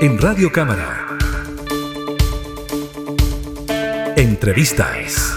[0.00, 1.18] en Radio Cámara.
[4.16, 5.36] Entrevistas.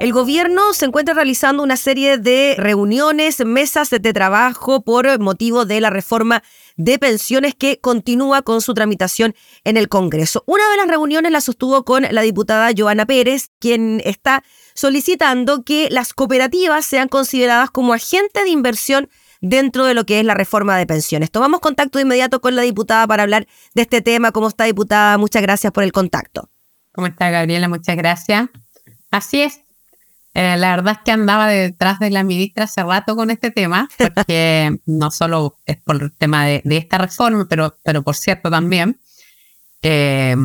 [0.00, 5.80] El gobierno se encuentra realizando una serie de reuniones, mesas de trabajo por motivo de
[5.80, 6.42] la reforma
[6.76, 10.42] de pensiones que continúa con su tramitación en el Congreso.
[10.46, 14.42] Una de las reuniones la sostuvo con la diputada Joana Pérez, quien está
[14.74, 19.08] solicitando que las cooperativas sean consideradas como agentes de inversión
[19.42, 21.30] dentro de lo que es la reforma de pensiones.
[21.30, 24.32] Tomamos contacto de inmediato con la diputada para hablar de este tema.
[24.32, 25.18] ¿Cómo está, diputada?
[25.18, 26.48] Muchas gracias por el contacto.
[26.92, 27.68] ¿Cómo está, Gabriela?
[27.68, 28.48] Muchas gracias.
[29.10, 29.60] Así es.
[30.34, 33.88] Eh, la verdad es que andaba detrás de la ministra hace rato con este tema,
[33.98, 38.98] porque no solo es por el tema de, esta reforma, pero, pero por cierto también,
[39.82, 40.36] eh,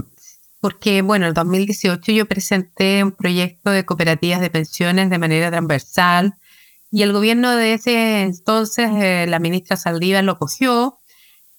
[0.59, 5.49] porque bueno, en el 2018 yo presenté un proyecto de cooperativas de pensiones de manera
[5.49, 6.35] transversal
[6.91, 10.99] y el gobierno de ese entonces, eh, la ministra Saldívar lo cogió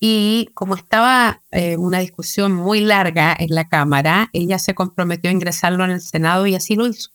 [0.01, 1.43] y como estaba
[1.77, 6.47] una discusión muy larga en la Cámara, ella se comprometió a ingresarlo en el Senado
[6.47, 7.11] y así lo hizo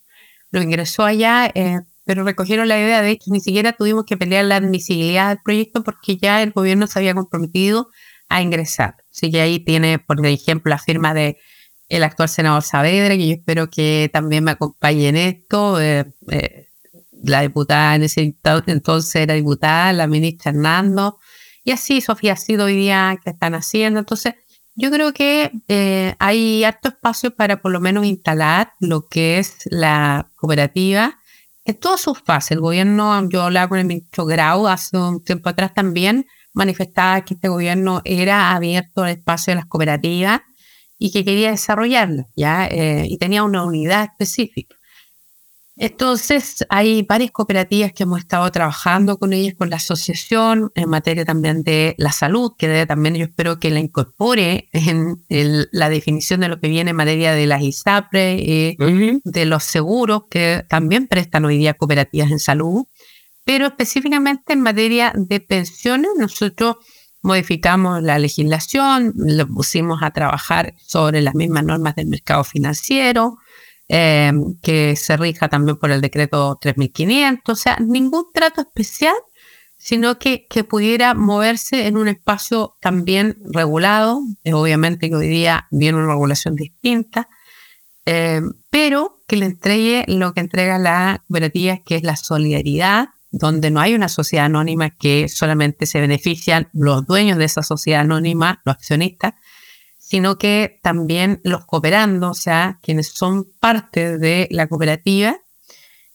[0.53, 4.45] lo ingresó allá, eh, pero recogieron la idea de que ni siquiera tuvimos que pelear
[4.45, 7.89] la admisibilidad del proyecto porque ya el gobierno se había comprometido
[8.29, 8.97] a ingresar.
[9.11, 11.37] Así que ahí tiene, por ejemplo, la firma de
[11.89, 15.81] el actual senador Saavedra, que yo espero que también me acompañe en esto.
[15.81, 16.67] Eh, eh,
[17.23, 18.35] la diputada en ese
[18.67, 21.19] entonces era diputada, la ministra Hernando,
[21.63, 23.99] y así Sofía ha sido hoy día que están haciendo.
[23.99, 24.35] Entonces,
[24.75, 29.55] yo creo que eh, hay harto espacio para por lo menos instalar lo que es
[29.65, 31.19] la cooperativa
[31.63, 32.51] en todas sus fases.
[32.51, 37.35] El gobierno, yo hablaba con el ministro Grau hace un tiempo atrás también, manifestaba que
[37.35, 40.41] este gobierno era abierto al espacio de las cooperativas
[40.97, 42.67] y que quería desarrollarlas, ¿ya?
[42.67, 44.75] Eh, y tenía una unidad específica.
[45.75, 51.25] Entonces, hay varias cooperativas que hemos estado trabajando con ellas, con la asociación, en materia
[51.25, 55.23] también de la salud, que también yo espero que la incorpore en
[55.71, 58.77] la definición de lo que viene en materia de las ISAPRE, y
[59.23, 62.85] de los seguros, que también prestan hoy día cooperativas en salud.
[63.43, 66.75] Pero específicamente en materia de pensiones, nosotros
[67.23, 73.37] modificamos la legislación, lo pusimos a trabajar sobre las mismas normas del mercado financiero,
[73.95, 79.13] Em, que se rija también por el decreto 3500, o sea, ningún trato especial,
[79.77, 84.19] sino que, que pudiera moverse en un espacio también regulado,
[84.51, 87.29] obviamente que hoy día viene una regulación distinta,
[88.05, 93.69] em, pero que le entregue lo que entrega la cooperativa, que es la solidaridad, donde
[93.69, 98.59] no hay una sociedad anónima que solamente se benefician los dueños de esa sociedad anónima,
[98.65, 99.35] los accionistas,
[100.13, 105.37] sino que también los cooperandos, o sea, quienes son parte de la cooperativa,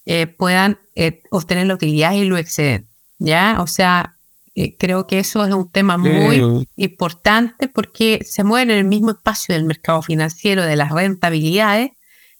[0.06, 2.86] eh, puedan eh, obtener la utilidad y lo exceden.
[3.18, 3.56] ¿ya?
[3.58, 4.14] O sea,
[4.54, 9.10] eh, creo que eso es un tema muy importante porque se mueve en el mismo
[9.10, 11.90] espacio del mercado financiero, de las rentabilidades,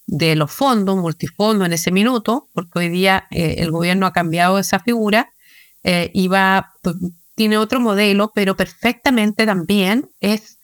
[0.07, 4.79] de los fondos, multifondos en ese minuto, porque hoy día el gobierno ha cambiado esa
[4.79, 5.33] figura
[5.83, 6.95] y va, pues,
[7.35, 10.58] tiene otro modelo, pero perfectamente también es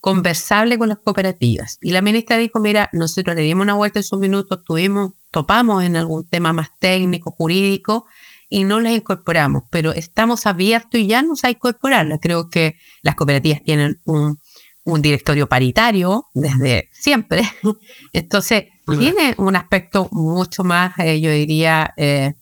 [0.00, 1.78] conversable con las cooperativas.
[1.80, 5.84] Y la ministra dijo, mira, nosotros le dimos una vuelta en sus minutos, tuvimos, topamos
[5.84, 8.06] en algún tema más técnico, jurídico,
[8.48, 12.20] y no las incorporamos, pero estamos abiertos y ya nos a incorporarlas.
[12.22, 14.38] Creo que las cooperativas tienen un,
[14.84, 17.42] un directorio paritario desde siempre.
[18.12, 22.34] Entonces, tiene un aspecto mucho más, eh, yo diría, eh,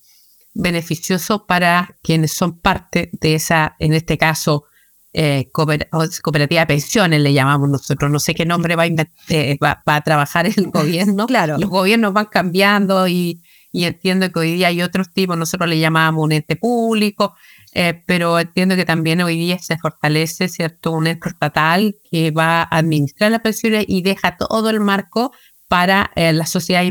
[0.53, 4.67] beneficioso para quienes son parte de esa, en este caso,
[5.17, 8.11] eh, cooperativa de pensiones, le llamamos nosotros.
[8.11, 8.87] No sé qué nombre va a,
[9.29, 11.27] eh, va, a trabajar el gobierno.
[11.29, 11.57] claro.
[11.57, 15.39] Los gobiernos van cambiando y, y, entiendo que hoy día hay otros tipos.
[15.39, 17.37] Nosotros le llamamos un ente público,
[17.75, 20.91] eh, pero entiendo que también hoy día se fortalece, ¿cierto?
[20.91, 25.31] Un ente estatal que va a administrar las pensiones y deja todo el marco
[25.69, 26.83] para la sociedad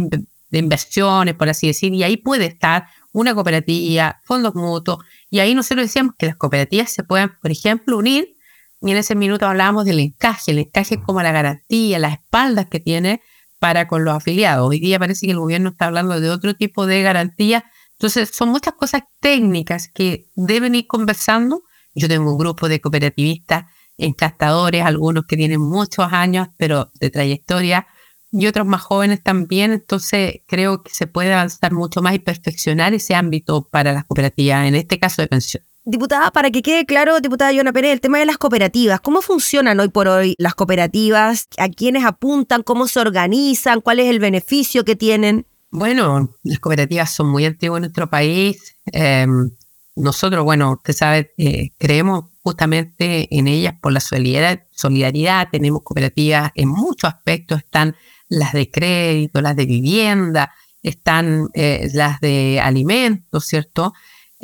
[0.54, 5.00] de inversiones, por así decir, y ahí puede estar una cooperativa, fondos mutuos,
[5.32, 8.38] y ahí nosotros decíamos que las cooperativas se pueden, por ejemplo, unir,
[8.80, 12.80] y en ese minuto hablábamos del encaje, el encaje como la garantía, las espaldas que
[12.80, 13.22] tiene
[13.58, 14.70] para con los afiliados.
[14.70, 17.64] Hoy día parece que el gobierno está hablando de otro tipo de garantía.
[17.94, 21.64] Entonces, son muchas cosas técnicas que deben ir conversando.
[21.96, 23.66] Yo tengo un grupo de cooperativistas
[23.98, 27.88] encantadores, algunos que tienen muchos años, pero de trayectoria,
[28.34, 29.72] y otros más jóvenes también.
[29.72, 34.68] Entonces creo que se puede avanzar mucho más y perfeccionar ese ámbito para las cooperativas,
[34.68, 35.64] en este caso de pensión.
[35.86, 39.80] Diputada, para que quede claro, diputada Yona Pérez, el tema de las cooperativas, ¿cómo funcionan
[39.82, 41.50] hoy por hoy las cooperativas?
[41.58, 42.64] ¿A quiénes apuntan?
[42.64, 43.82] ¿Cómo se organizan?
[43.82, 45.46] ¿Cuál es el beneficio que tienen?
[45.72, 48.78] Bueno, las cooperativas son muy antiguas en nuestro país.
[48.86, 49.52] Em,
[49.96, 56.52] nosotros, bueno, usted sabe, eh, creemos justamente en ellas por la solidaridad, solidaridad, tenemos cooperativas
[56.56, 57.96] en muchos aspectos, están
[58.30, 63.94] las de crédito, las de vivienda, están eh, las de alimentos, ¿cierto?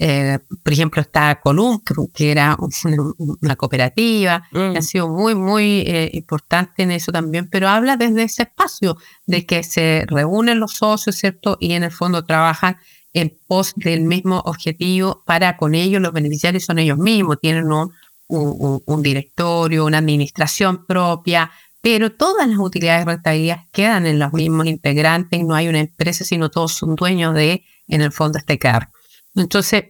[0.02, 1.81] Eh, por ejemplo, está Colum,
[2.14, 2.58] que era
[3.42, 4.81] una, cooperativa, que ha mm.
[4.81, 8.96] sido muy, muy eh, importante en eso también, pero habla desde ese espacio
[9.26, 11.58] de que se reúnen los socios, ¿cierto?
[11.60, 12.78] Y en el fondo trabajan
[13.12, 17.92] en pos del mismo objetivo para con ellos, los beneficiarios son ellos mismos, tienen un,
[18.30, 25.42] un, directorio, una administración propia, pero todas las utilidades y quedan en los mismos integrantes,
[25.44, 28.92] no hay una empresa, sino todos son dueños de, en el fondo, este cargo.
[29.36, 29.86] Entonces,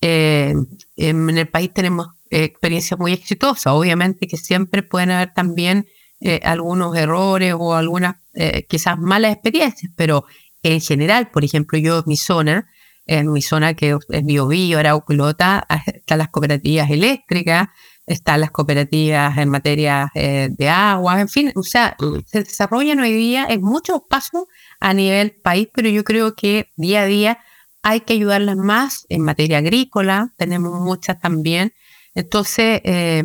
[0.00, 0.54] eh,
[0.96, 5.86] en el país tenemos experiencias muy exitosas, obviamente que siempre pueden haber también
[6.20, 10.24] eh, algunos errores o algunas eh, quizás malas experiencias, pero
[10.62, 12.68] en general, por ejemplo, yo en mi zona,
[13.06, 17.68] en mi zona que es Biobío, Arauco y Lota, están las cooperativas eléctricas,
[18.06, 23.12] están las cooperativas en materia eh, de agua, en fin, o sea, se desarrollan hoy
[23.12, 24.44] día en muchos pasos
[24.78, 27.38] a nivel país, pero yo creo que día a día
[27.82, 31.72] hay que ayudarlas más en materia agrícola, tenemos muchas también.
[32.14, 33.22] Entonces, eh,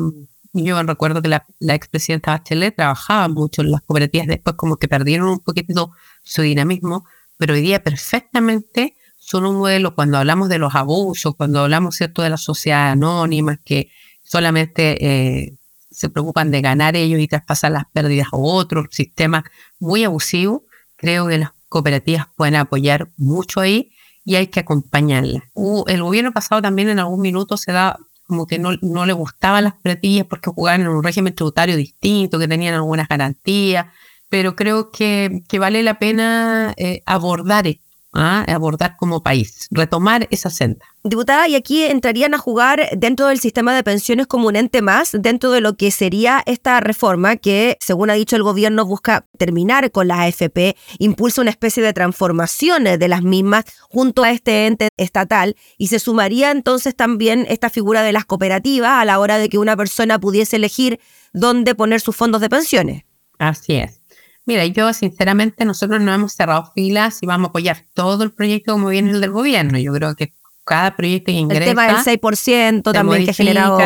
[0.54, 4.88] yo recuerdo que la, la expresidenta Bachelet trabajaba mucho en las cooperativas, después como que
[4.88, 5.92] perdieron un poquito
[6.24, 7.06] su dinamismo,
[7.38, 12.22] pero hoy día perfectamente son un modelo cuando hablamos de los abusos, cuando hablamos cierto
[12.22, 13.90] de las sociedades anónimas que
[14.32, 15.58] solamente eh,
[15.90, 19.44] se preocupan de ganar ellos y traspasar las pérdidas a otros, sistemas
[19.78, 20.62] muy abusivos.
[20.96, 23.92] Creo que las cooperativas pueden apoyar mucho ahí
[24.24, 25.44] y hay que acompañarlas.
[25.88, 29.66] el gobierno pasado también en algún minuto se da como que no, no le gustaban
[29.66, 33.88] las cooperativas porque jugaban en un régimen tributario distinto, que tenían algunas garantías,
[34.30, 38.46] pero creo que, que vale la pena eh, abordar esto, ¿ah?
[38.48, 40.86] abordar como país, retomar esa senda.
[41.04, 45.12] Diputada, y aquí entrarían a jugar dentro del sistema de pensiones como un ente más,
[45.20, 49.90] dentro de lo que sería esta reforma que, según ha dicho el gobierno, busca terminar
[49.92, 54.90] con las AFP, impulsa una especie de transformación de las mismas junto a este ente
[54.98, 59.50] estatal y se sumaría entonces también esta figura de las cooperativas a la hora de
[59.50, 61.00] que una persona pudiese elegir
[61.34, 63.04] dónde poner sus fondos de pensiones.
[63.40, 64.01] Así es.
[64.46, 68.74] Mira, yo sinceramente nosotros no hemos cerrado filas y vamos a apoyar todo el proyecto
[68.74, 69.78] como viene el del gobierno.
[69.78, 70.34] Yo creo que
[70.66, 71.64] cada proyecto que ingresa...
[71.64, 73.80] El tema del 6% también que ha generado...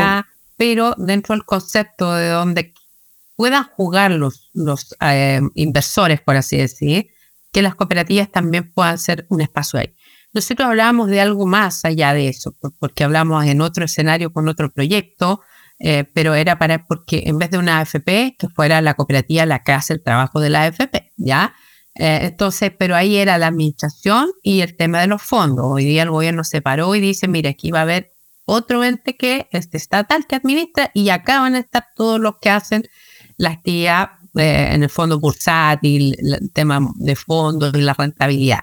[0.57, 2.73] Pero dentro del concepto de donde
[3.35, 7.09] puedan jugar los, los eh, inversores, por así decir,
[7.51, 9.93] que las cooperativas también puedan ser un espacio ahí.
[10.33, 14.69] Nosotros hablábamos de algo más allá de eso, porque hablamos en otro escenario con otro
[14.69, 15.41] proyecto,
[15.80, 19.63] eh, pero era para, porque en vez de una AFP, que fuera la cooperativa la
[19.63, 21.54] que hace el trabajo de la AFP, ¿ya?
[21.95, 25.66] Eh, entonces, pero ahí era la administración y el tema de los fondos.
[25.68, 28.12] Hoy día el gobierno se paró y dice, mire, aquí va a haber
[28.45, 32.50] otro ente que es estatal que administra y acá van a estar todos los que
[32.50, 32.88] hacen
[33.38, 38.60] la actividad eh, en el fondo bursátil, el tema de fondos y la rentabilidad.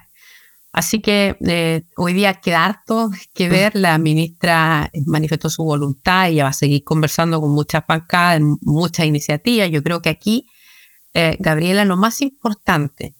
[0.73, 3.75] Así que eh, hoy día queda harto que ver.
[3.75, 9.69] La ministra manifestó su voluntad y va a seguir conversando con muchas bancadas, muchas iniciativas.
[9.69, 10.47] Yo creo que aquí,
[11.13, 13.13] eh, Gabriela, lo más importante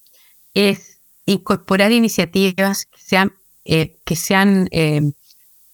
[0.55, 3.33] es incorporar iniciativas que sean,
[3.65, 4.67] eh, que sean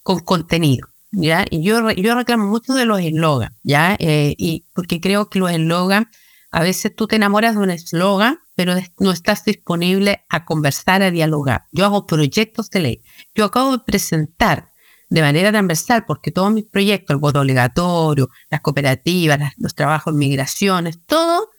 [0.04, 0.90] con contenido.
[1.12, 1.46] ¿ya?
[1.50, 3.96] Y yo, yo reclamo mucho de los eslogans, ¿ya?
[4.00, 6.08] y porque creo que los eslogans,
[6.52, 11.12] a veces tú te enamoras de un eslogan pero no estás disponible a conversar, a
[11.12, 11.68] dialogar.
[11.72, 13.04] Yo hago proyectos de ley.
[13.34, 14.74] Yo acabo de presentar
[15.08, 20.18] de manera transversal, porque todos mis proyectos, el voto obligatorio, las cooperativas, los trabajos en
[20.18, 21.52] migraciones, todo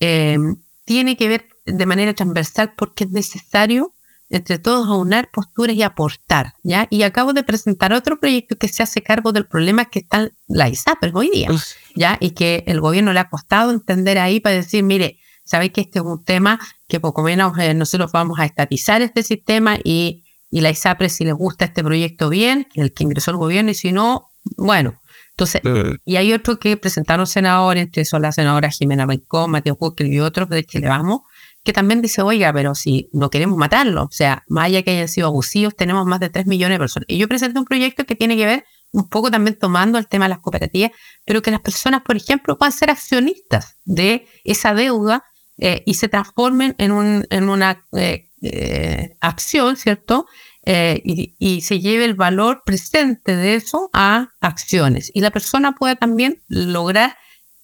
[0.00, 0.36] eh,
[0.84, 3.94] tiene que ver de manera transversal porque es necesario
[4.28, 6.88] entre todos aunar posturas y aportar, ¿ya?
[6.90, 10.68] Y acabo de presentar otro proyecto que se hace cargo del problema que está la
[10.68, 11.50] ISAPRES hoy día,
[11.94, 12.18] ¿ya?
[12.18, 16.00] Y que el gobierno le ha costado entender ahí para decir, mire, Sabéis que este
[16.00, 20.60] es un tema que poco menos eh, nosotros vamos a estatizar este sistema y, y
[20.60, 23.92] la ISAPRE si les gusta este proyecto bien, el que ingresó el gobierno, y si
[23.92, 25.00] no, bueno.
[25.30, 25.60] Entonces,
[26.06, 30.18] y hay otro que presentaron senadores, entre eso la senadora Jimena Rincón, Mateo Hucker y
[30.18, 31.20] otros de le Vamos,
[31.62, 35.08] que también dice, oiga, pero si no queremos matarlo, o sea, más allá que hayan
[35.08, 37.06] sido abusivos, tenemos más de 3 millones de personas.
[37.08, 40.24] Y yo presenté un proyecto que tiene que ver un poco también tomando el tema
[40.24, 40.92] de las cooperativas,
[41.26, 45.24] pero que las personas, por ejemplo, puedan ser accionistas de esa deuda
[45.58, 50.26] eh, y se transformen en, un, en una eh, eh, acción, ¿cierto?
[50.68, 55.12] Y, y, se lleve el valor presente de eso a acciones.
[55.14, 57.16] Y la persona pueda también lograr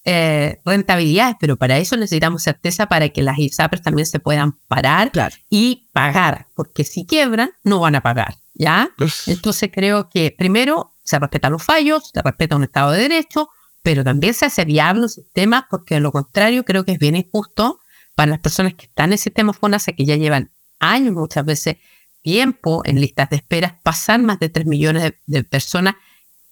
[0.04, 5.12] eh, rentabilidades, pero para eso necesitamos certeza para que las ISAPRES también se puedan parar
[5.48, 8.90] y pagar, porque si quiebran, no van a pagar, ¿ya?
[9.28, 13.48] Entonces creo que primero se respetan los fallos, se respeta un Estado de Derecho,
[13.84, 17.14] pero también se hace viable un sistema, porque de lo contrario creo que es bien
[17.14, 17.78] injusto
[18.14, 21.76] para las personas que están en el sistema FONASA, que ya llevan años, muchas veces
[22.22, 25.94] tiempo en listas de espera, pasar más de 3 millones de personas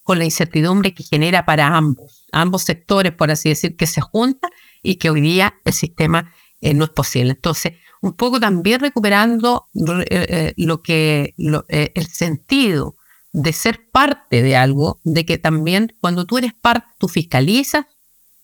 [0.03, 4.51] con la incertidumbre que genera para ambos, ambos sectores, por así decir, que se juntan
[4.83, 7.33] y que hoy día el sistema eh, no es posible.
[7.33, 12.97] Entonces, un poco también recuperando eh, eh, lo que el sentido
[13.33, 17.87] de ser parte de algo, de que también cuando tú eres parte, tú fiscalizas,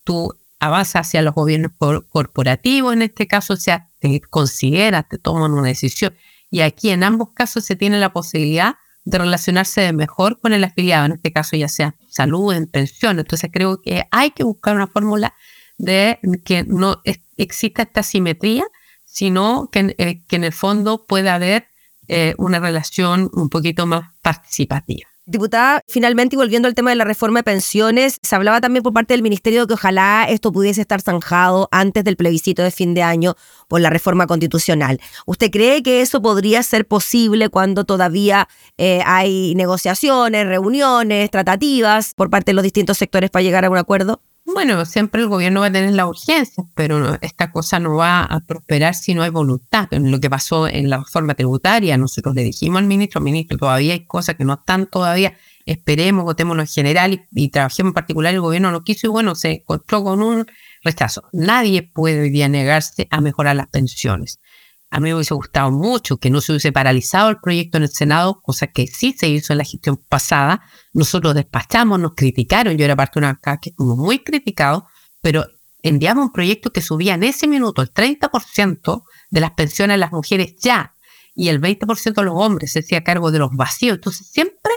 [0.03, 1.71] tú avanzas hacia los gobiernos
[2.09, 6.15] corporativos, en este caso, o sea, te consideras, te toman una decisión.
[6.49, 11.05] Y aquí en ambos casos se tiene la posibilidad de relacionarse mejor con el afiliado,
[11.05, 13.19] en este caso ya sea salud, en pensión.
[13.19, 15.33] Entonces creo que hay que buscar una fórmula
[15.77, 17.01] de que no
[17.37, 18.65] exista esta simetría,
[19.05, 21.67] sino que, eh, que en el fondo pueda haber
[22.07, 25.07] eh, una relación un poquito más participativa.
[25.29, 28.93] Diputada, finalmente y volviendo al tema de la reforma de pensiones, se hablaba también por
[28.93, 33.03] parte del Ministerio que ojalá esto pudiese estar zanjado antes del plebiscito de fin de
[33.03, 33.35] año
[33.67, 35.01] por la reforma constitucional.
[35.25, 42.29] ¿Usted cree que eso podría ser posible cuando todavía eh, hay negociaciones, reuniones, tratativas por
[42.29, 44.21] parte de los distintos sectores para llegar a un acuerdo?
[44.57, 48.39] Bueno, siempre el gobierno va a tener la urgencia, pero esta cosa no va a
[48.39, 49.87] prosperar si no hay voluntad.
[49.91, 54.07] Lo que pasó en la reforma tributaria, nosotros le dijimos al ministro, ministro, todavía hay
[54.07, 55.35] cosas que no están todavía,
[55.67, 59.51] esperemos, votémoslo en general y, trabajemos en particular, el gobierno no quiso y bueno, se
[59.51, 60.47] encontró con un
[60.83, 61.29] rechazo.
[61.33, 64.39] Nadie puede hoy día negarse a mejorar las pensiones.
[64.89, 67.89] A mí me hubiese gustado mucho que no se hubiese paralizado el proyecto en el
[67.89, 70.61] Senado, cosa que sí se hizo en la gestión pasada.
[70.93, 74.87] Nosotros despachamos, nos criticaron, yo era parte de una acá que estuvo muy criticado,
[75.21, 75.45] pero
[75.83, 80.11] enviamos un proyecto que subía en ese minuto el 30% de las pensiones a las
[80.11, 80.95] mujeres ya
[81.35, 83.95] y el 20% de los hombres se hacía cargo de los vacíos.
[83.95, 84.73] Entonces siempre,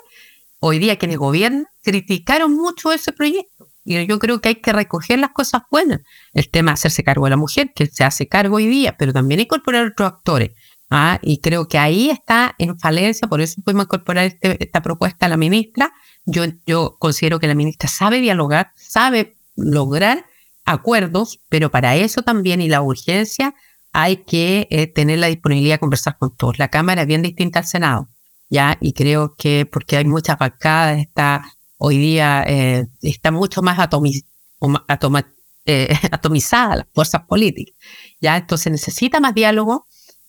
[0.59, 3.60] hoy día quienes gobiernan, criticaron mucho ese proyecto.
[3.85, 6.01] Y yo creo que hay que recoger las cosas buenas.
[6.33, 9.13] El tema de hacerse cargo de la mujer, que se hace cargo hoy día, pero
[9.13, 10.51] también incorporar otros actores.
[10.91, 11.19] ¿ah?
[11.23, 15.29] Y creo que ahí está en falencia, por eso podemos incorporar este, esta propuesta a
[15.29, 15.93] la ministra.
[16.27, 20.27] Yo, yo considero que la ministra sabe dialogar, sabe lograr
[20.65, 23.55] acuerdos, pero para eso también y la urgencia
[23.93, 26.59] hay que eh, tener la disponibilidad de conversar con todos.
[26.59, 28.09] La Cámara es bien distinta al Senado,
[28.49, 28.79] ¿ya?
[28.81, 31.43] Y creo que porque hay muchas bancadas, está
[31.81, 33.79] hoy día eh, está mucho más
[35.65, 37.75] eh, atomizada las fuerzas políticas.
[38.21, 38.37] ¿ya?
[38.37, 39.87] Entonces necesita más diálogo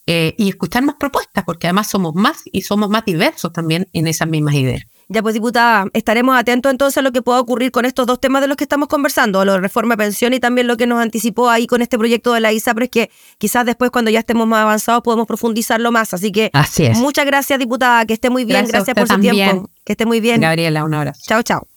[0.08, 4.08] eh, y escuchar más propuestas, porque además somos más y somos más diversos también en
[4.08, 4.84] esas mismas ideas.
[5.10, 8.42] Ya pues, diputada, estaremos atentos entonces a lo que pueda ocurrir con estos dos temas
[8.42, 11.02] de los que estamos conversando, lo de reforma de pensión y también lo que nos
[11.02, 14.62] anticipó ahí con este proyecto de la ISAPRES, que quizás después cuando ya estemos más
[14.62, 16.14] avanzados podemos profundizarlo más.
[16.14, 16.98] Así que Así es.
[16.98, 19.70] muchas gracias, diputada, que esté muy bien, gracias, por su tiempo.
[19.84, 20.42] Que esté muy bien.
[20.42, 21.22] Gabriela, un abrazo.
[21.26, 21.68] Chao, chao.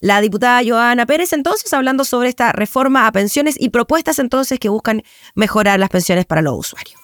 [0.00, 4.68] La diputada Joana Pérez entonces hablando sobre esta reforma a pensiones y propuestas entonces que
[4.68, 5.02] buscan
[5.36, 7.00] mejorar las pensiones para los usuarios.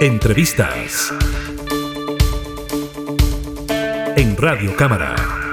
[0.00, 1.12] Entrevistas
[4.16, 5.47] en Radio Cámara.